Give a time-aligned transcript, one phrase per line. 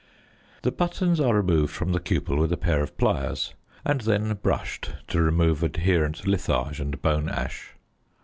[0.63, 3.53] The buttons are removed from the cupel with a pair of pliers
[3.85, 7.75] and then brushed to remove adherent litharge and bone ash.